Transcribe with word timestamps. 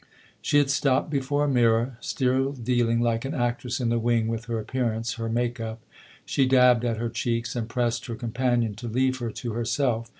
She 0.41 0.57
had 0.57 0.71
stopped 0.71 1.11
before 1.11 1.43
a 1.43 1.47
mirror, 1.47 1.95
still 2.01 2.53
dealing, 2.53 3.01
like 3.01 3.23
an 3.23 3.35
actress 3.35 3.79
in 3.79 3.89
the 3.89 3.99
wing, 3.99 4.27
with 4.29 4.45
her 4.45 4.57
appearance, 4.57 5.13
her 5.13 5.29
make 5.29 5.59
up. 5.59 5.79
She 6.25 6.47
dabbed 6.47 6.83
at 6.83 6.97
her 6.97 7.07
cheeks 7.09 7.55
and 7.55 7.69
pressed 7.69 8.07
her 8.07 8.15
companion 8.15 8.73
to 8.77 8.87
leave 8.87 9.17
her 9.19 9.29
to 9.29 9.53
herself. 9.53 10.09